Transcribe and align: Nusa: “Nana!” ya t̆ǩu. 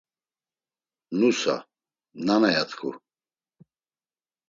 Nusa: 1.17 1.55
“Nana!” 2.25 2.49
ya 2.55 2.63
t̆ǩu. 2.69 2.89